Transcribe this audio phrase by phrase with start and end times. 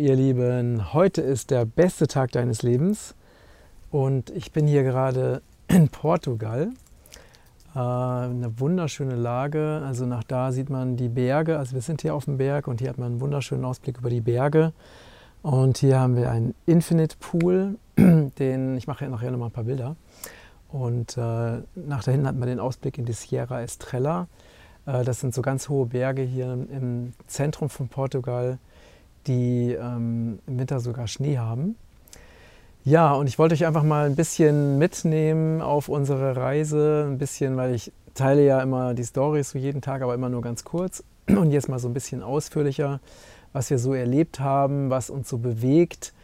[0.00, 3.14] ihr Lieben, heute ist der beste Tag deines Lebens
[3.90, 6.70] und ich bin hier gerade in Portugal.
[7.74, 12.14] Äh, eine wunderschöne Lage, also nach da sieht man die Berge, also wir sind hier
[12.14, 14.72] auf dem Berg und hier hat man einen wunderschönen Ausblick über die Berge.
[15.42, 19.96] Und hier haben wir einen Infinite Pool, den, ich mache nachher nochmal ein paar Bilder.
[20.70, 21.20] Und äh,
[21.74, 24.28] nach da hinten hat man den Ausblick in die Sierra Estrella.
[24.86, 28.58] Äh, das sind so ganz hohe Berge hier im Zentrum von Portugal
[29.26, 31.76] die ähm, im Winter sogar Schnee haben.
[32.84, 37.56] Ja, und ich wollte euch einfach mal ein bisschen mitnehmen auf unsere Reise, ein bisschen,
[37.56, 41.04] weil ich teile ja immer die Stories so jeden Tag, aber immer nur ganz kurz.
[41.28, 43.00] Und jetzt mal so ein bisschen ausführlicher,
[43.52, 46.14] was wir so erlebt haben, was uns so bewegt,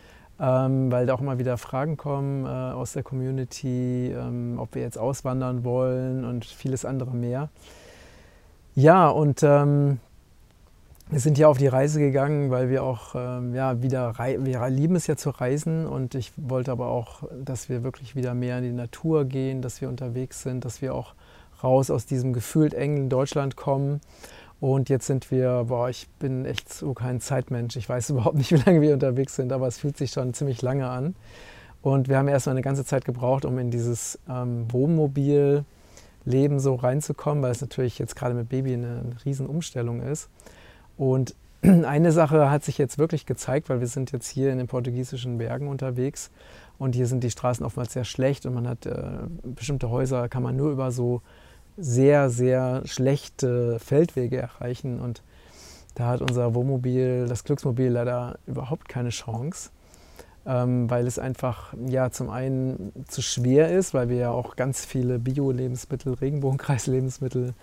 [0.41, 4.83] ähm, weil da auch immer wieder Fragen kommen äh, aus der Community, ähm, ob wir
[4.83, 7.51] jetzt auswandern wollen und vieles andere mehr.
[8.75, 10.01] Ja, und ähm,
[11.09, 14.97] wir sind ja auf die Reise gegangen, weil wir auch ähm, ja, wieder, wir lieben
[14.97, 18.65] es ja zu reisen und ich wollte aber auch, dass wir wirklich wieder mehr in
[18.65, 21.15] die Natur gehen, dass wir unterwegs sind, dass wir auch
[21.63, 24.01] raus aus diesem gefühlt engen Deutschland kommen.
[24.59, 27.77] Und jetzt sind wir, boah, ich bin echt so kein Zeitmensch.
[27.77, 30.61] Ich weiß überhaupt nicht, wie lange wir unterwegs sind, aber es fühlt sich schon ziemlich
[30.61, 31.15] lange an.
[31.83, 37.45] Und wir haben erstmal eine ganze Zeit gebraucht, um in dieses ähm, Wohnmobil-Leben so reinzukommen,
[37.45, 40.29] weil es natürlich jetzt gerade mit Baby eine, eine Riesenumstellung ist.
[40.97, 44.67] Und eine Sache hat sich jetzt wirklich gezeigt, weil wir sind jetzt hier in den
[44.67, 46.31] portugiesischen Bergen unterwegs.
[46.79, 49.01] Und hier sind die Straßen oftmals sehr schlecht und man hat äh,
[49.43, 51.23] bestimmte Häuser, kann man nur über so
[51.79, 55.01] sehr, sehr schlechte Feldwege erreichen.
[55.01, 55.23] Und
[55.95, 59.71] da hat unser Wohnmobil, das Glücksmobil leider überhaupt keine Chance,
[60.45, 64.85] ähm, weil es einfach ja zum einen zu schwer ist, weil wir ja auch ganz
[64.85, 67.55] viele Bio-Lebensmittel, Regenbogenkreis-Lebensmittel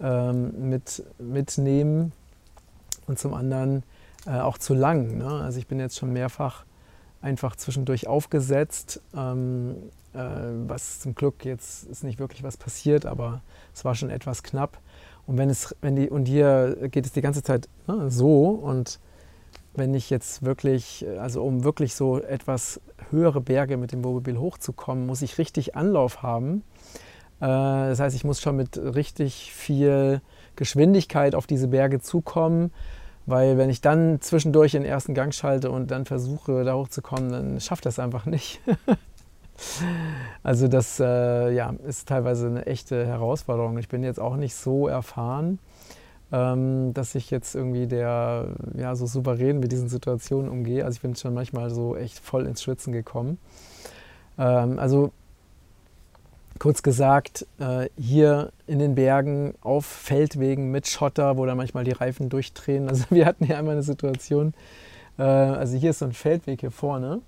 [0.00, 2.12] ähm, mit, mitnehmen
[3.06, 3.82] und zum anderen
[4.26, 5.18] äh, auch zu lang.
[5.18, 5.26] Ne?
[5.26, 6.64] Also ich bin jetzt schon mehrfach
[7.20, 9.76] einfach zwischendurch aufgesetzt, ähm,
[10.12, 10.18] äh,
[10.66, 13.42] was zum Glück jetzt ist nicht wirklich was passiert, aber
[13.74, 14.78] es war schon etwas knapp.
[15.26, 19.00] Und wenn es, wenn die, und hier geht es die ganze Zeit ne, so und
[19.74, 22.80] wenn ich jetzt wirklich, also um wirklich so etwas
[23.10, 26.62] höhere Berge mit dem Wohnmobil hochzukommen, muss ich richtig Anlauf haben.
[27.40, 30.22] Äh, das heißt, ich muss schon mit richtig viel
[30.56, 32.72] Geschwindigkeit auf diese Berge zukommen.
[33.26, 37.60] Weil wenn ich dann zwischendurch den ersten Gang schalte und dann versuche, da hochzukommen, dann
[37.60, 38.60] schafft das einfach nicht.
[40.44, 43.78] also das äh, ja, ist teilweise eine echte Herausforderung.
[43.78, 45.58] Ich bin jetzt auch nicht so erfahren,
[46.30, 50.84] ähm, dass ich jetzt irgendwie der, ja, so souverän mit diesen Situationen umgehe.
[50.84, 53.38] Also ich bin schon manchmal so echt voll ins Schwitzen gekommen.
[54.38, 55.10] Ähm, also
[56.58, 61.92] kurz gesagt, äh, hier in den Bergen auf Feldwegen mit Schotter, wo dann manchmal die
[61.92, 62.88] Reifen durchdrehen.
[62.88, 64.54] Also wir hatten hier einmal eine Situation,
[65.18, 67.20] äh, also hier ist so ein Feldweg hier vorne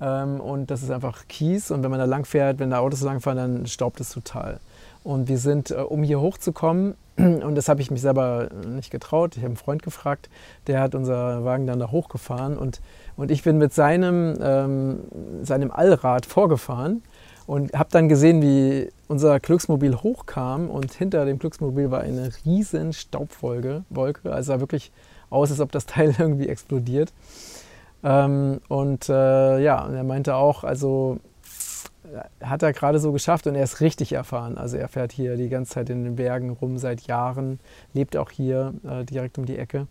[0.00, 3.02] ähm, und das ist einfach Kies und wenn man da lang fährt, wenn da Autos
[3.02, 4.60] langfahren, dann staubt es total.
[5.04, 9.36] Und wir sind, äh, um hier hochzukommen, und das habe ich mich selber nicht getraut,
[9.36, 10.28] ich habe einen Freund gefragt,
[10.66, 12.80] der hat unser Wagen dann da hochgefahren und,
[13.16, 15.00] und ich bin mit seinem, ähm,
[15.42, 17.02] seinem Allrad vorgefahren
[17.52, 22.94] und habe dann gesehen, wie unser Glücksmobil hochkam und hinter dem Glücksmobil war eine riesen
[22.94, 23.84] Staubwolke.
[23.90, 24.90] Wolke, also sah wirklich
[25.28, 27.12] aus, als ob das Teil irgendwie explodiert.
[28.02, 31.18] Ähm, und äh, ja, er meinte auch, also
[32.42, 34.56] hat er gerade so geschafft und er ist richtig erfahren.
[34.56, 37.60] Also er fährt hier die ganze Zeit in den Bergen rum seit Jahren,
[37.92, 39.88] lebt auch hier äh, direkt um die Ecke.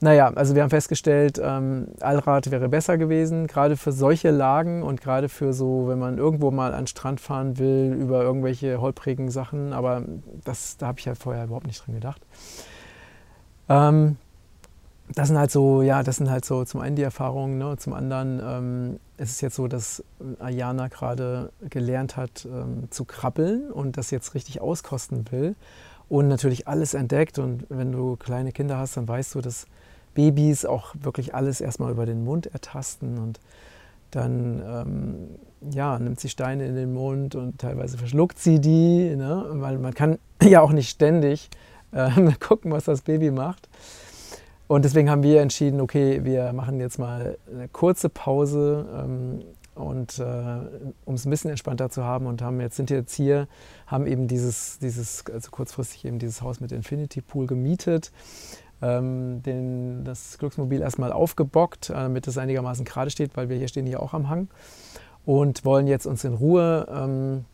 [0.00, 5.00] Naja, also wir haben festgestellt, ähm, Allrad wäre besser gewesen, gerade für solche Lagen und
[5.00, 9.30] gerade für so, wenn man irgendwo mal an den Strand fahren will, über irgendwelche holprigen
[9.30, 10.02] Sachen, aber
[10.44, 12.20] das, da habe ich ja vorher überhaupt nicht dran gedacht.
[13.68, 14.16] Ähm,
[15.14, 17.76] das sind halt so, ja, das sind halt so zum einen die Erfahrungen, ne?
[17.78, 20.02] zum anderen ähm, ist es jetzt so, dass
[20.38, 25.54] Ayana gerade gelernt hat ähm, zu krabbeln und das jetzt richtig auskosten will
[26.08, 29.66] und natürlich alles entdeckt und wenn du kleine Kinder hast, dann weißt du, dass
[30.14, 33.40] Babys auch wirklich alles erstmal über den Mund ertasten und
[34.10, 39.46] dann ähm, ja, nimmt sie Steine in den Mund und teilweise verschluckt sie die, ne?
[39.50, 41.50] weil man kann ja auch nicht ständig
[41.92, 43.68] äh, gucken, was das Baby macht.
[44.66, 49.40] Und deswegen haben wir entschieden, okay, wir machen jetzt mal eine kurze Pause ähm,
[49.74, 50.24] und äh,
[51.04, 53.46] um es ein bisschen entspannter zu haben und haben jetzt sind jetzt hier,
[53.86, 58.10] haben eben dieses, dieses, also kurzfristig eben dieses Haus mit Infinity Pool gemietet
[58.84, 63.68] ähm, den, das Glücksmobil erstmal aufgebockt, äh, damit es einigermaßen gerade steht, weil wir hier
[63.68, 64.48] stehen hier auch am Hang
[65.24, 67.44] und wollen jetzt uns in Ruhe ähm,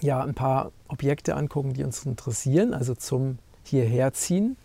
[0.00, 4.56] ja, ein paar Objekte angucken, die uns interessieren, also zum hierher ziehen.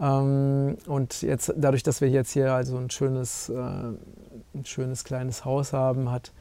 [0.00, 5.44] Ähm, und jetzt, dadurch, dass wir jetzt hier also ein schönes, äh, ein schönes kleines
[5.44, 6.32] Haus haben, hat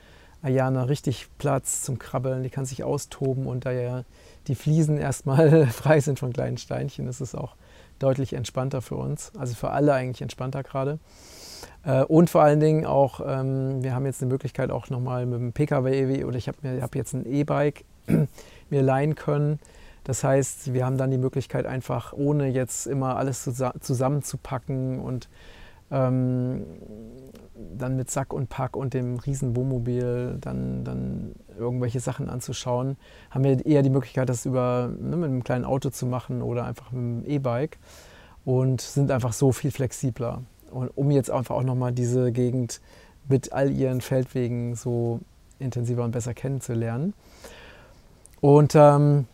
[0.41, 2.43] Ayana richtig Platz zum Krabbeln.
[2.43, 4.03] Die kann sich austoben und da ja
[4.47, 7.55] die Fliesen erstmal frei sind von kleinen Steinchen, ist es auch
[7.99, 9.31] deutlich entspannter für uns.
[9.37, 10.99] Also für alle eigentlich entspannter gerade.
[11.83, 15.39] Äh, und vor allen Dingen auch, ähm, wir haben jetzt eine Möglichkeit auch nochmal mit
[15.39, 17.85] dem Pkw oder ich habe hab jetzt ein E-Bike
[18.69, 19.59] mir leihen können.
[20.03, 23.49] Das heißt, wir haben dann die Möglichkeit einfach, ohne jetzt immer alles
[23.79, 25.29] zusammenzupacken und
[25.95, 26.65] ähm,
[27.77, 32.97] dann mit Sack und Pack und dem riesen Wohnmobil dann, dann irgendwelche Sachen anzuschauen,
[33.31, 36.65] haben wir eher die Möglichkeit, das über, ne, mit einem kleinen Auto zu machen oder
[36.65, 37.77] einfach mit einem E-Bike
[38.43, 40.41] und sind einfach so viel flexibler.
[40.69, 42.81] Und um jetzt einfach auch nochmal diese Gegend
[43.29, 45.21] mit all ihren Feldwegen so
[45.57, 47.13] intensiver und besser kennenzulernen.
[48.41, 49.27] Und ähm,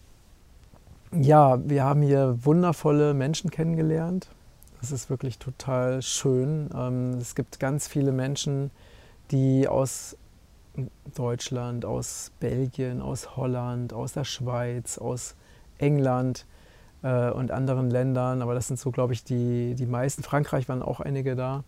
[1.11, 4.29] ja, wir haben hier wundervolle Menschen kennengelernt.
[4.81, 6.67] Das ist wirklich total schön.
[6.75, 8.71] Ähm, es gibt ganz viele Menschen,
[9.29, 10.17] die aus
[11.15, 15.35] Deutschland, aus Belgien, aus Holland, aus der Schweiz, aus
[15.77, 16.47] England
[17.03, 20.23] äh, und anderen Ländern, aber das sind so, glaube ich, die, die meisten.
[20.23, 21.63] Frankreich waren auch einige da,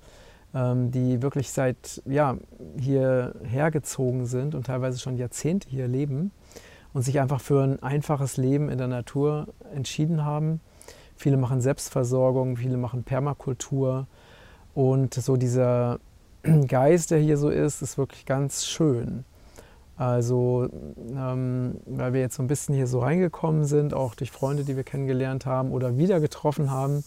[0.56, 2.38] ähm, die wirklich seit ja,
[2.80, 6.32] hierher gezogen sind und teilweise schon Jahrzehnte hier leben
[6.94, 10.62] und sich einfach für ein einfaches Leben in der Natur entschieden haben
[11.16, 14.08] Viele machen Selbstversorgung, viele machen Permakultur.
[14.74, 16.00] Und so dieser
[16.68, 19.26] Geist, der hier so ist, ist wirklich ganz schön.
[19.96, 20.68] Also,
[21.16, 24.76] ähm, weil wir jetzt so ein bisschen hier so reingekommen sind, auch durch Freunde, die
[24.76, 27.04] wir kennengelernt haben oder wieder getroffen haben.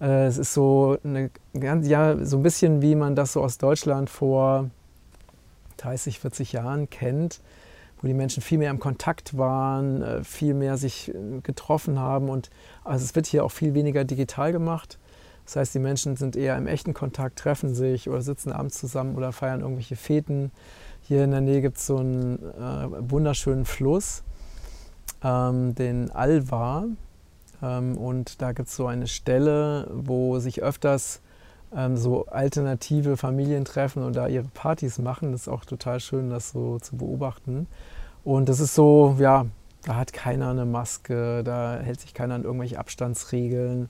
[0.00, 4.08] Äh, es ist so, eine, ja, so ein bisschen wie man das so aus Deutschland
[4.08, 4.70] vor
[5.76, 7.40] 30, 40 Jahren kennt
[8.04, 12.28] wo die Menschen viel mehr im Kontakt waren, äh, viel mehr sich äh, getroffen haben.
[12.28, 12.50] Und
[12.84, 14.98] also es wird hier auch viel weniger digital gemacht.
[15.46, 19.16] Das heißt, die Menschen sind eher im echten Kontakt, treffen sich oder sitzen abends zusammen
[19.16, 20.52] oder feiern irgendwelche Feten.
[21.00, 24.22] Hier in der Nähe gibt es so einen äh, wunderschönen Fluss,
[25.22, 26.84] ähm, den Alvar.
[27.62, 31.22] Ähm, und da gibt es so eine Stelle, wo sich öfters
[31.76, 35.32] ähm, so alternative Familien treffen und da ihre Partys machen.
[35.32, 37.66] Das ist auch total schön, das so zu beobachten.
[38.22, 39.46] Und das ist so, ja,
[39.84, 43.88] da hat keiner eine Maske, da hält sich keiner an irgendwelche Abstandsregeln.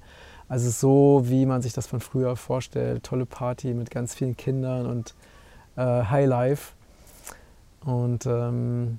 [0.49, 3.05] Also so, wie man sich das von früher vorstellt.
[3.05, 5.15] Tolle Party mit ganz vielen Kindern und
[5.77, 6.73] äh, High Life.
[7.85, 8.99] Und ähm,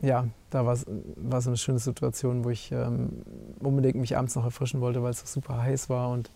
[0.00, 3.22] ja, da war, so eine schöne Situation, wo ich ähm,
[3.60, 6.30] unbedingt mich abends noch erfrischen wollte, weil es super heiß war und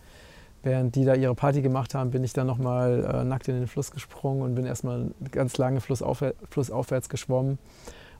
[0.63, 3.67] Während die da ihre Party gemacht haben, bin ich dann nochmal äh, nackt in den
[3.67, 7.59] Fluss gesprungen und bin erstmal ganz lange flussaufwär flussaufwärts geschwommen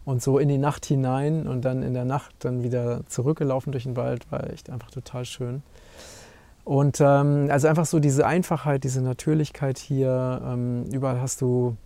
[0.05, 3.83] und so in die Nacht hinein und dann in der Nacht dann wieder zurückgelaufen durch
[3.83, 5.63] den Wald, war echt einfach total schön.
[6.63, 10.41] Und ähm, also einfach so diese Einfachheit, diese Natürlichkeit hier.
[10.45, 11.77] Ähm, überall hast du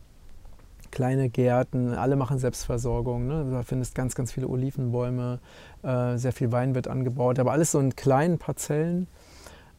[0.92, 3.28] kleine Gärten, alle machen Selbstversorgung.
[3.28, 3.46] Ne?
[3.50, 5.40] Du findest ganz, ganz viele Olivenbäume,
[5.84, 9.08] äh, sehr viel Wein wird angebaut, aber alles so in kleinen Parzellen.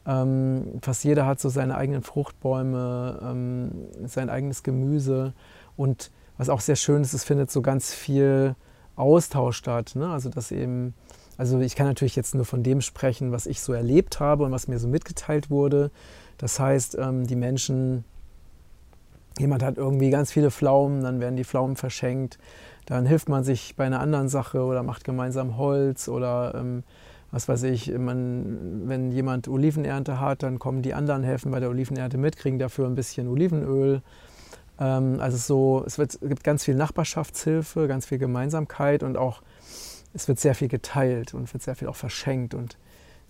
[0.05, 3.71] Ähm, fast jeder hat so seine eigenen Fruchtbäume, ähm,
[4.05, 5.33] sein eigenes Gemüse
[5.77, 8.55] und was auch sehr schön ist, es findet so ganz viel
[8.95, 9.93] Austausch statt.
[9.95, 10.09] Ne?
[10.09, 10.93] Also dass eben,
[11.37, 14.51] also ich kann natürlich jetzt nur von dem sprechen, was ich so erlebt habe und
[14.51, 15.91] was mir so mitgeteilt wurde.
[16.37, 18.03] Das heißt, ähm, die Menschen,
[19.37, 22.39] jemand hat irgendwie ganz viele Pflaumen, dann werden die Pflaumen verschenkt,
[22.85, 26.83] dann hilft man sich bei einer anderen Sache oder macht gemeinsam Holz oder ähm,
[27.33, 31.69] was weiß ich, man, wenn jemand Olivenernte hat, dann kommen die anderen, helfen bei der
[31.69, 34.03] Olivenernte mit, kriegen dafür ein bisschen Olivenöl.
[34.79, 39.41] Ähm, also so, es, wird, gibt ganz viel Nachbarschaftshilfe, ganz viel Gemeinsamkeit und auch
[40.13, 42.53] es wird sehr viel geteilt und wird sehr viel auch verschenkt.
[42.53, 42.77] Und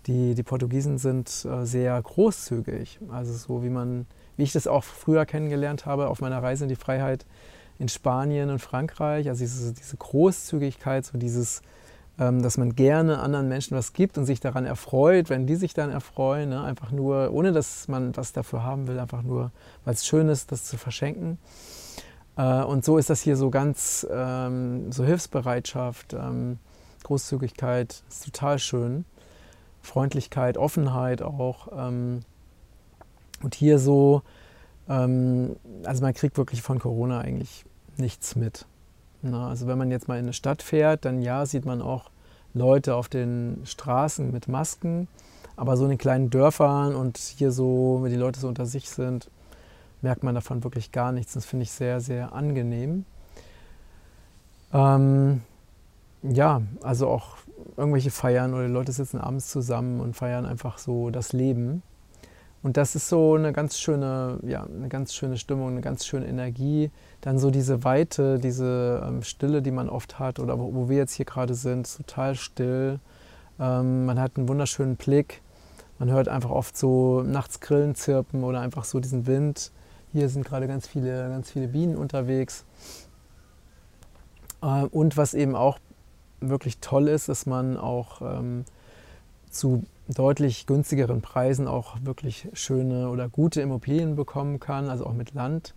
[0.06, 2.98] die, die Portugiesen sind äh, sehr großzügig.
[3.08, 4.04] Also so wie man,
[4.36, 7.24] wie ich das auch früher kennengelernt habe auf meiner Reise in die Freiheit
[7.78, 9.30] in Spanien und Frankreich.
[9.30, 11.62] Also diese, diese Großzügigkeit, so dieses
[12.16, 15.90] dass man gerne anderen Menschen was gibt und sich daran erfreut, wenn die sich dann
[15.90, 16.62] erfreuen, ne?
[16.62, 19.50] einfach nur, ohne dass man was dafür haben will, einfach nur,
[19.84, 21.38] weil es schön ist, das zu verschenken.
[22.36, 26.58] Äh, und so ist das hier so ganz, ähm, so Hilfsbereitschaft, ähm,
[27.02, 29.04] Großzügigkeit, ist total schön.
[29.82, 31.68] Freundlichkeit, Offenheit auch.
[31.76, 32.20] Ähm,
[33.42, 34.22] und hier so,
[34.88, 37.64] ähm, also man kriegt wirklich von Corona eigentlich
[37.96, 38.66] nichts mit.
[39.26, 42.10] Na, also wenn man jetzt mal in eine Stadt fährt, dann ja, sieht man auch
[42.52, 45.08] Leute auf den Straßen mit Masken.
[45.56, 48.90] Aber so in den kleinen Dörfern und hier so, wenn die Leute so unter sich
[48.90, 49.30] sind,
[50.02, 51.32] merkt man davon wirklich gar nichts.
[51.32, 53.06] Das finde ich sehr, sehr angenehm.
[54.74, 55.40] Ähm,
[56.22, 57.38] ja, also auch
[57.78, 61.82] irgendwelche Feiern oder die Leute sitzen abends zusammen und feiern einfach so das Leben.
[62.64, 66.26] Und das ist so eine ganz schöne, ja, eine ganz schöne Stimmung, eine ganz schöne
[66.26, 66.90] Energie.
[67.20, 70.96] Dann so diese Weite, diese ähm, Stille, die man oft hat oder wo, wo wir
[70.96, 73.00] jetzt hier gerade sind, total still.
[73.60, 75.42] Ähm, man hat einen wunderschönen Blick.
[75.98, 79.70] Man hört einfach oft so nachts Grillen zirpen oder einfach so diesen Wind.
[80.14, 82.64] Hier sind gerade ganz viele, ganz viele Bienen unterwegs.
[84.62, 85.78] Äh, und was eben auch
[86.40, 88.64] wirklich toll ist, dass man auch ähm,
[89.50, 95.34] zu deutlich günstigeren Preisen auch wirklich schöne oder gute Immobilien bekommen kann, also auch mit
[95.34, 95.74] Land.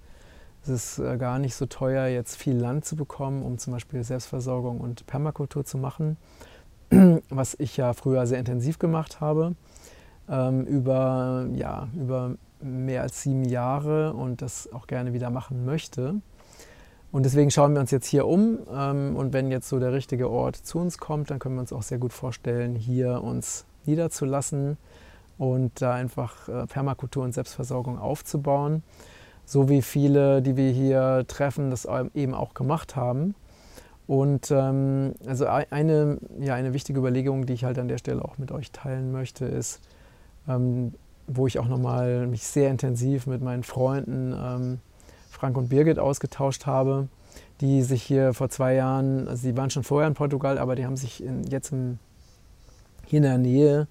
[0.63, 4.03] Es ist äh, gar nicht so teuer, jetzt viel Land zu bekommen, um zum Beispiel
[4.03, 6.17] Selbstversorgung und Permakultur zu machen,
[7.29, 9.55] was ich ja früher sehr intensiv gemacht habe,
[10.29, 16.15] ähm, über, ja, über mehr als sieben Jahre und das auch gerne wieder machen möchte.
[17.11, 18.59] Und deswegen schauen wir uns jetzt hier um.
[18.73, 21.71] Ähm, und wenn jetzt so der richtige Ort zu uns kommt, dann können wir uns
[21.71, 24.77] auch sehr gut vorstellen, hier uns niederzulassen
[25.37, 28.83] und da einfach äh, Permakultur und Selbstversorgung aufzubauen.
[29.45, 33.33] So wie viele, die wir hier treffen, das eben auch gemacht haben.
[34.07, 38.37] Und ähm, also eine, ja, eine wichtige Überlegung, die ich halt an der Stelle auch
[38.37, 39.81] mit euch teilen möchte, ist,
[40.47, 40.93] ähm,
[41.27, 44.79] wo ich auch nochmal mich sehr intensiv mit meinen Freunden ähm,
[45.29, 47.09] Frank und Birgit ausgetauscht habe,
[47.59, 50.85] die sich hier vor zwei Jahren, also die waren schon vorher in Portugal, aber die
[50.85, 51.99] haben sich in, jetzt im,
[53.07, 53.87] hier in der Nähe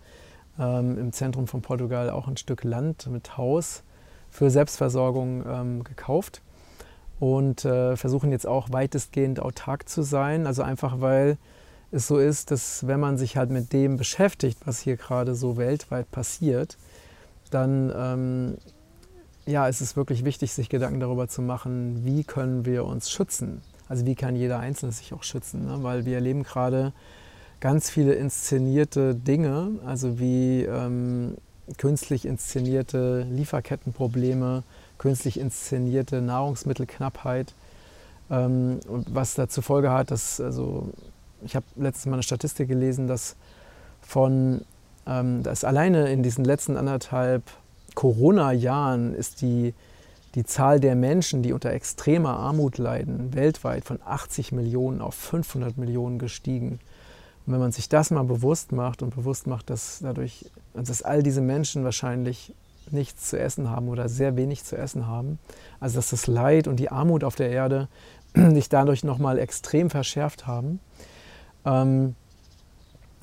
[0.58, 3.82] ähm, im Zentrum von Portugal auch ein Stück Land mit Haus
[4.30, 6.42] für Selbstversorgung ähm, gekauft
[7.18, 10.46] und äh, versuchen jetzt auch weitestgehend autark zu sein.
[10.46, 11.38] Also einfach weil
[11.90, 15.56] es so ist, dass wenn man sich halt mit dem beschäftigt, was hier gerade so
[15.56, 16.76] weltweit passiert,
[17.50, 18.58] dann ähm,
[19.46, 23.62] ja, es ist wirklich wichtig, sich Gedanken darüber zu machen, wie können wir uns schützen.
[23.88, 25.78] Also wie kann jeder Einzelne sich auch schützen, ne?
[25.82, 26.92] weil wir erleben gerade
[27.60, 31.36] ganz viele inszenierte Dinge, also wie ähm,
[31.78, 34.62] künstlich inszenierte Lieferkettenprobleme,
[34.98, 37.54] künstlich inszenierte Nahrungsmittelknappheit,
[38.30, 40.88] ähm, und was dazu Folge hat, dass, also
[41.44, 43.36] ich habe letztes Mal eine Statistik gelesen, dass
[44.00, 44.62] von,
[45.06, 47.42] ähm, dass alleine in diesen letzten anderthalb
[47.94, 49.74] Corona-Jahren ist die,
[50.34, 55.78] die Zahl der Menschen, die unter extremer Armut leiden, weltweit von 80 Millionen auf 500
[55.78, 56.78] Millionen gestiegen.
[57.46, 61.22] Und wenn man sich das mal bewusst macht und bewusst macht, dass dadurch, dass all
[61.22, 62.54] diese Menschen wahrscheinlich
[62.90, 65.38] nichts zu essen haben oder sehr wenig zu essen haben,
[65.80, 67.88] also dass das Leid und die Armut auf der Erde
[68.34, 70.80] sich dadurch nochmal extrem verschärft haben.
[71.64, 72.14] Ähm,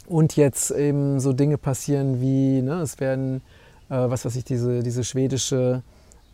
[0.05, 3.41] und jetzt eben so Dinge passieren wie, ne, es werden
[3.89, 5.83] äh, was weiß ich, diese, diese schwedische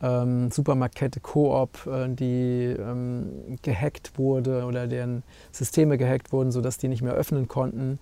[0.02, 6.88] ähm, Supermarktkette Coop, äh, die ähm, gehackt wurde oder deren Systeme gehackt wurden, sodass die
[6.88, 8.00] nicht mehr öffnen konnten.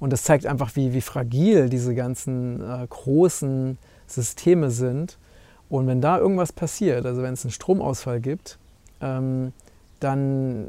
[0.00, 5.18] Und das zeigt einfach, wie, wie fragil diese ganzen äh, großen Systeme sind.
[5.68, 8.58] Und wenn da irgendwas passiert, also wenn es einen Stromausfall gibt,
[9.00, 9.52] ähm,
[10.00, 10.66] dann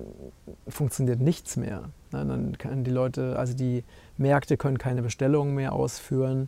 [0.68, 1.90] funktioniert nichts mehr.
[2.12, 2.26] Ne?
[2.26, 3.84] Dann können die Leute, also die
[4.18, 6.48] Märkte können keine Bestellungen mehr ausführen.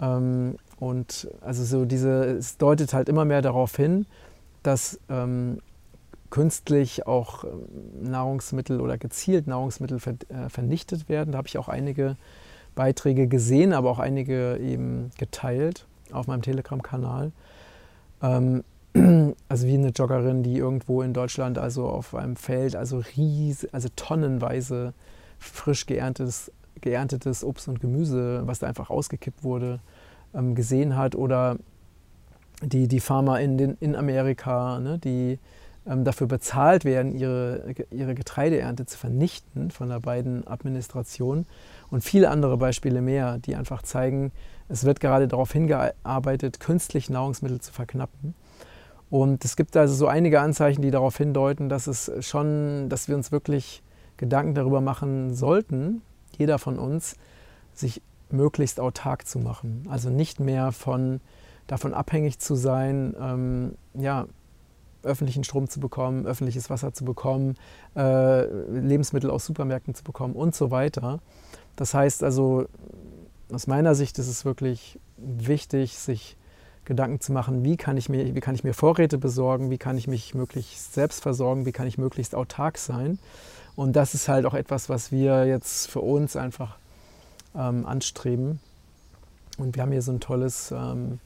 [0.00, 4.06] Ähm, und also so diese, es deutet halt immer mehr darauf hin,
[4.62, 5.58] dass ähm,
[6.30, 11.32] künstlich auch ähm, Nahrungsmittel oder gezielt Nahrungsmittel ver, äh, vernichtet werden.
[11.32, 12.16] Da habe ich auch einige
[12.74, 17.32] Beiträge gesehen, aber auch einige eben geteilt auf meinem Telegram-Kanal.
[18.22, 18.64] Ähm,
[19.48, 23.88] also wie eine Joggerin, die irgendwo in Deutschland, also auf einem Feld, also ries, also
[23.96, 24.94] tonnenweise
[25.38, 29.80] frisch geerntetes, geerntetes Obst und Gemüse, was da einfach ausgekippt wurde,
[30.36, 31.56] ähm, gesehen hat oder
[32.62, 35.38] die, die Farmer in, den, in Amerika, ne, die
[35.86, 41.46] ähm, dafür bezahlt werden, ihre, ihre Getreideernte zu vernichten von der beiden Administration
[41.90, 44.32] und viele andere Beispiele mehr, die einfach zeigen,
[44.68, 48.34] es wird gerade darauf hingearbeitet, künstlich Nahrungsmittel zu verknappen.
[49.10, 53.14] Und es gibt also so einige Anzeichen, die darauf hindeuten, dass es schon, dass wir
[53.14, 53.82] uns wirklich
[54.16, 56.02] Gedanken darüber machen sollten,
[56.36, 57.16] jeder von uns,
[57.72, 59.86] sich möglichst autark zu machen.
[59.88, 61.20] Also nicht mehr von,
[61.66, 64.26] davon abhängig zu sein, ähm, ja,
[65.02, 67.54] öffentlichen Strom zu bekommen, öffentliches Wasser zu bekommen,
[67.94, 71.20] äh, Lebensmittel aus Supermärkten zu bekommen und so weiter.
[71.76, 72.66] Das heißt also,
[73.52, 76.36] aus meiner Sicht ist es wirklich wichtig, sich
[76.84, 79.98] Gedanken zu machen, wie kann ich mir, wie kann ich mir Vorräte besorgen, wie kann
[79.98, 83.18] ich mich möglichst selbst versorgen, wie kann ich möglichst autark sein.
[83.74, 86.78] Und das ist halt auch etwas, was wir jetzt für uns einfach
[87.56, 88.60] ähm, anstreben.
[89.58, 91.18] Und wir haben hier so ein tolles ähm,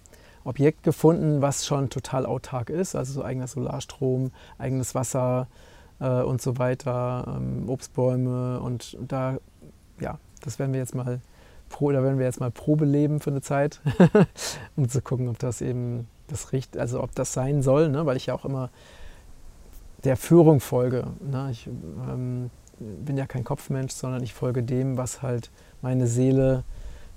[0.44, 5.49] Objekt gefunden, was schon total autark ist, also so eigener Solarstrom, eigenes Wasser,
[6.00, 9.38] äh, und so weiter, ähm, Obstbäume und da,
[10.00, 11.20] ja, das werden wir jetzt mal
[11.78, 13.80] da werden wir jetzt mal Probe leben für eine Zeit,
[14.76, 18.06] um zu gucken, ob das eben das riecht, also ob das sein soll, ne?
[18.06, 18.70] weil ich ja auch immer
[20.02, 21.06] der Führung folge.
[21.20, 21.49] Ne?
[21.52, 25.50] Ich ähm, bin ja kein Kopfmensch, sondern ich folge dem, was halt
[25.82, 26.64] meine Seele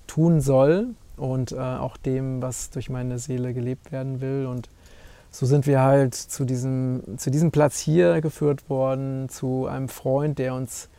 [0.07, 4.45] tun soll und äh, auch dem, was durch meine Seele gelebt werden will.
[4.45, 4.69] Und
[5.31, 10.37] so sind wir halt zu diesem, zu diesem Platz hier geführt worden, zu einem Freund,
[10.37, 10.89] der uns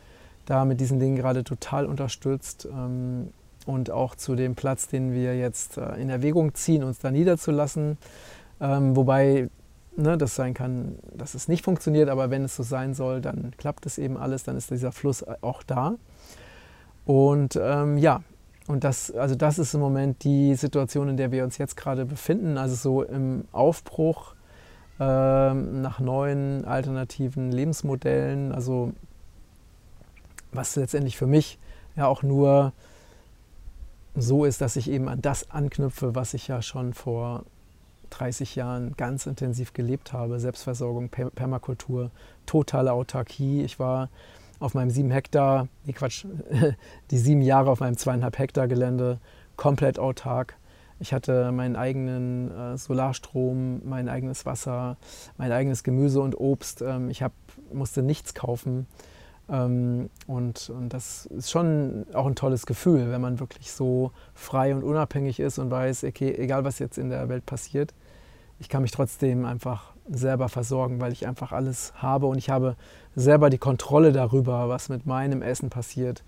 [0.45, 3.29] da mit diesen Dingen gerade total unterstützt ähm,
[3.65, 7.97] und auch zu dem Platz, den wir jetzt äh, in Erwägung ziehen, uns da niederzulassen.
[8.61, 9.49] Ähm, wobei
[9.97, 13.51] ne, das sein kann, dass es nicht funktioniert, aber wenn es so sein soll, dann
[13.57, 15.95] klappt es eben alles, dann ist dieser Fluss auch da.
[17.05, 18.21] Und ähm, ja,
[18.67, 22.05] und das, also das ist im Moment die Situation, in der wir uns jetzt gerade
[22.05, 24.33] befinden, also so im Aufbruch
[24.99, 25.03] äh,
[25.53, 28.93] nach neuen alternativen Lebensmodellen, also
[30.51, 31.59] was letztendlich für mich
[31.95, 32.73] ja auch nur
[34.15, 37.43] so ist, dass ich eben an das anknüpfe, was ich ja schon vor
[38.09, 40.39] 30 Jahren ganz intensiv gelebt habe.
[40.39, 42.11] Selbstversorgung, Permakultur,
[42.45, 43.63] totale Autarkie.
[43.63, 44.09] Ich war
[44.59, 46.25] auf meinem sieben Hektar, nee Quatsch,
[47.11, 49.19] die sieben Jahre auf meinem zweieinhalb Hektar Gelände
[49.55, 50.55] komplett autark.
[50.99, 54.97] Ich hatte meinen eigenen äh, Solarstrom, mein eigenes Wasser,
[55.37, 56.81] mein eigenes Gemüse und Obst.
[56.81, 57.33] Ähm, ich hab,
[57.73, 58.87] musste nichts kaufen.
[59.49, 64.73] Ähm, und, und das ist schon auch ein tolles Gefühl, wenn man wirklich so frei
[64.73, 67.93] und unabhängig ist und weiß, okay, egal was jetzt in der Welt passiert,
[68.59, 72.75] ich kann mich trotzdem einfach selber versorgen, weil ich einfach alles habe und ich habe
[73.15, 76.23] selber die Kontrolle darüber, was mit meinem Essen passiert,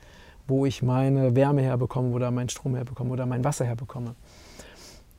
[0.47, 4.15] wo ich meine Wärme herbekomme oder meinen Strom herbekomme oder mein Wasser herbekomme.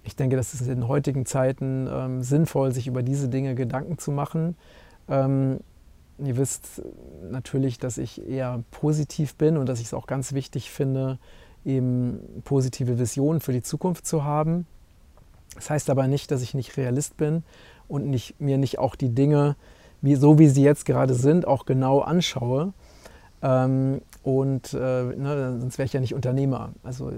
[0.04, 4.10] Ich denke, das ist in heutigen Zeiten ähm, sinnvoll, sich über diese Dinge Gedanken zu
[4.10, 4.56] machen.
[5.08, 5.60] Ähm,
[6.18, 6.82] ihr wisst
[7.30, 11.18] natürlich, dass ich eher positiv bin und dass ich es auch ganz wichtig finde,
[11.64, 14.66] eben positive Visionen für die Zukunft zu haben.
[15.54, 17.42] Das heißt aber nicht, dass ich nicht Realist bin
[17.88, 19.56] und nicht, mir nicht auch die Dinge,
[20.00, 22.72] wie, so wie sie jetzt gerade sind, auch genau anschaue.
[23.42, 26.72] Ähm, und äh, ne, sonst wäre ich ja nicht Unternehmer.
[26.82, 27.12] Also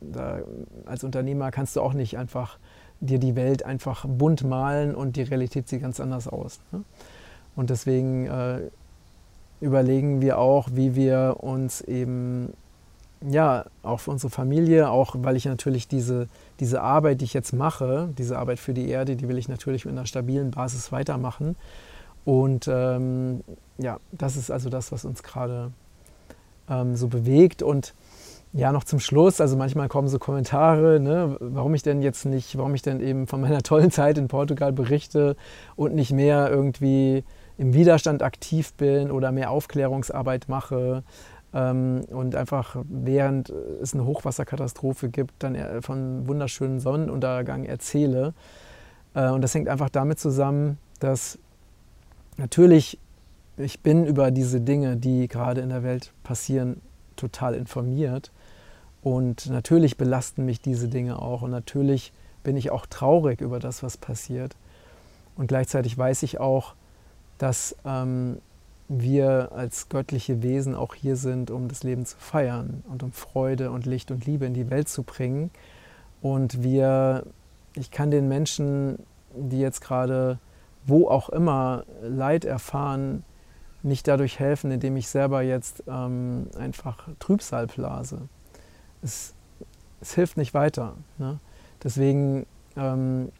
[0.00, 0.40] da,
[0.86, 2.58] als Unternehmer kannst du auch nicht einfach
[3.00, 6.60] dir die Welt einfach bunt malen und die Realität sieht ganz anders aus.
[6.72, 6.82] Ne?
[7.58, 8.60] Und deswegen äh,
[9.60, 12.52] überlegen wir auch, wie wir uns eben
[13.28, 16.28] ja, auch für unsere Familie, auch weil ich natürlich diese,
[16.60, 19.86] diese Arbeit, die ich jetzt mache, diese Arbeit für die Erde, die will ich natürlich
[19.86, 21.56] mit einer stabilen Basis weitermachen.
[22.24, 23.42] Und ähm,
[23.76, 25.72] ja, das ist also das, was uns gerade
[26.70, 27.64] ähm, so bewegt.
[27.64, 27.92] Und
[28.52, 32.56] ja, noch zum Schluss, also manchmal kommen so Kommentare, ne, warum ich denn jetzt nicht,
[32.56, 35.34] warum ich denn eben von meiner tollen Zeit in Portugal berichte
[35.74, 37.24] und nicht mehr irgendwie
[37.58, 41.02] im Widerstand aktiv bin oder mehr Aufklärungsarbeit mache
[41.52, 48.32] ähm, und einfach während es eine Hochwasserkatastrophe gibt, dann von wunderschönen Sonnenuntergang erzähle.
[49.14, 51.38] Äh, und das hängt einfach damit zusammen, dass
[52.36, 52.98] natürlich
[53.58, 56.80] ich bin über diese Dinge, die gerade in der Welt passieren,
[57.16, 58.30] total informiert.
[59.02, 61.42] Und natürlich belasten mich diese Dinge auch.
[61.42, 62.12] Und natürlich
[62.44, 64.56] bin ich auch traurig über das, was passiert.
[65.36, 66.74] Und gleichzeitig weiß ich auch,
[67.38, 68.38] dass ähm,
[68.88, 73.70] wir als göttliche Wesen auch hier sind, um das Leben zu feiern und um Freude
[73.70, 75.50] und Licht und Liebe in die Welt zu bringen.
[76.22, 77.24] Und wir,
[77.74, 78.98] ich kann den Menschen,
[79.34, 80.38] die jetzt gerade
[80.88, 83.22] wo auch immer Leid erfahren,
[83.82, 88.22] nicht dadurch helfen, indem ich selber jetzt ähm, einfach Trübsal blase.
[89.02, 89.34] Es,
[90.00, 90.94] es hilft nicht weiter.
[91.18, 91.38] Ne?
[91.84, 92.46] Deswegen
[92.76, 93.30] ähm,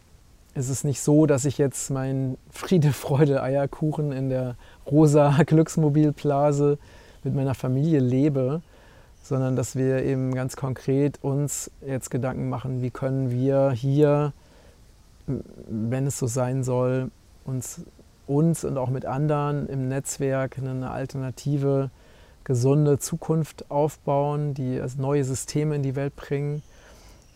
[0.54, 4.56] es ist nicht so, dass ich jetzt meinen Friede, Freude, Eierkuchen in der
[4.90, 6.78] rosa Glücksmobilblase
[7.24, 8.62] mit meiner Familie lebe,
[9.22, 14.32] sondern dass wir eben ganz konkret uns jetzt Gedanken machen, wie können wir hier,
[15.26, 17.10] wenn es so sein soll,
[17.44, 17.82] uns,
[18.26, 21.90] uns und auch mit anderen im Netzwerk eine alternative,
[22.44, 26.62] gesunde Zukunft aufbauen, die neue Systeme in die Welt bringen.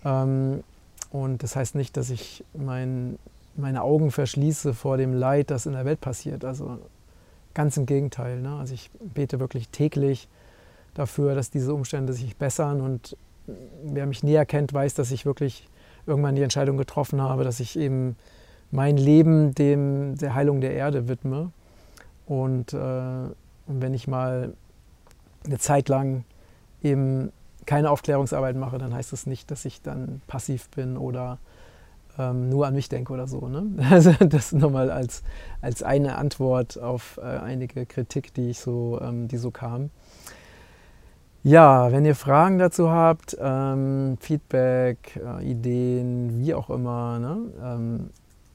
[0.07, 0.65] Ähm,
[1.13, 3.19] und das heißt nicht, dass ich mein,
[3.55, 6.43] meine Augen verschließe vor dem Leid, das in der Welt passiert.
[6.43, 6.79] Also
[7.53, 8.41] ganz im Gegenteil.
[8.41, 8.57] Ne?
[8.57, 10.27] Also ich bete wirklich täglich
[10.95, 12.81] dafür, dass diese Umstände sich bessern.
[12.81, 13.15] Und
[13.85, 15.69] wer mich näher kennt, weiß, dass ich wirklich
[16.07, 18.17] irgendwann die Entscheidung getroffen habe, dass ich eben
[18.71, 21.53] mein Leben dem, der Heilung der Erde widme.
[22.25, 23.35] Und, äh, und
[23.83, 24.55] wenn ich mal
[25.45, 26.25] eine Zeit lang
[26.83, 27.33] eben
[27.67, 31.39] keine Aufklärungsarbeit mache, dann heißt das nicht, dass ich dann passiv bin oder
[32.19, 33.49] ähm, nur an mich denke oder so.
[33.49, 33.67] Ne?
[33.91, 35.23] Also das nochmal als,
[35.61, 39.91] als eine Antwort auf äh, einige Kritik, die ich so, ähm, die so kam.
[41.45, 47.39] Ja, wenn ihr Fragen dazu habt, ähm, Feedback, äh, Ideen, wie auch immer, ne?
[47.61, 48.11] ähm,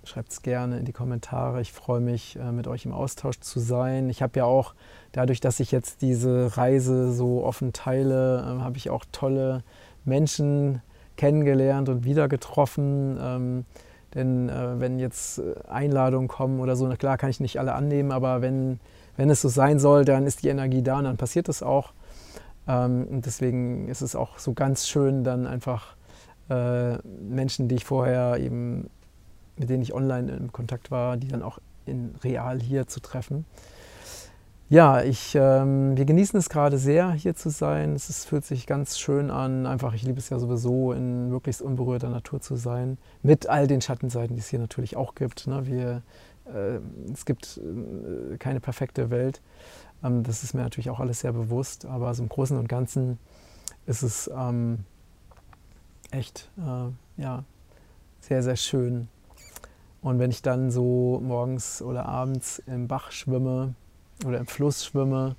[0.06, 1.60] schreibt es gerne in die Kommentare.
[1.60, 4.10] Ich freue mich, äh, mit euch im Austausch zu sein.
[4.10, 4.74] Ich habe ja auch,
[5.18, 9.64] dadurch, dass ich jetzt diese Reise so offen teile, äh, habe ich auch tolle
[10.06, 10.82] Menschen
[11.16, 13.18] kennengelernt und wieder getroffen.
[13.20, 13.66] Ähm,
[14.14, 17.74] denn äh, wenn jetzt äh, Einladungen kommen oder so, na klar kann ich nicht alle
[17.74, 18.80] annehmen, aber wenn,
[19.16, 21.94] wenn es so sein soll, dann ist die Energie da und dann passiert es auch.
[22.68, 25.96] Ähm, und deswegen ist es auch so ganz schön, dann einfach
[26.50, 28.92] äh, Menschen, die ich vorher eben,
[29.58, 33.46] mit denen ich online in Kontakt war, die dann auch in real hier zu treffen.
[34.70, 37.96] Ja, ich, ähm, wir genießen es gerade sehr, hier zu sein.
[37.96, 39.66] Es ist, fühlt sich ganz schön an.
[39.66, 42.98] Einfach, ich liebe es ja sowieso, in möglichst unberührter Natur zu sein.
[43.24, 45.48] Mit all den Schattenseiten, die es hier natürlich auch gibt.
[45.48, 45.66] Ne?
[45.66, 46.02] Wir,
[46.54, 46.80] äh,
[47.14, 49.42] es gibt äh, keine perfekte Welt.
[50.04, 51.86] Ähm, das ist mir natürlich auch alles sehr bewusst.
[51.86, 53.20] Aber also im Großen und Ganzen
[53.86, 54.80] ist es ähm,
[56.12, 57.46] echt äh, ja,
[58.20, 59.08] sehr, sehr schön.
[60.02, 63.76] Und wenn ich dann so morgens oder abends im Bach schwimme,
[64.26, 65.36] oder im Fluss schwimme,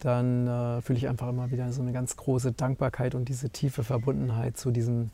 [0.00, 3.82] dann äh, fühle ich einfach immer wieder so eine ganz große Dankbarkeit und diese tiefe
[3.82, 5.10] Verbundenheit zu diesem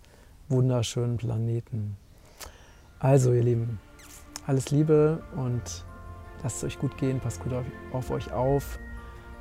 [0.49, 1.97] wunderschönen Planeten.
[2.99, 3.81] Also ihr Lieben,
[4.47, 5.63] alles Liebe und
[6.43, 8.79] lasst es euch gut gehen, passt gut auf, auf euch auf,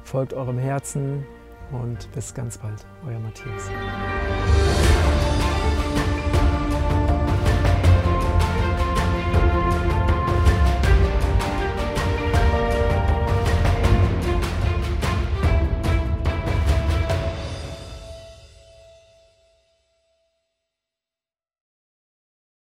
[0.04, 1.26] folgt eurem Herzen
[1.72, 3.70] und bis ganz bald, euer Matthias.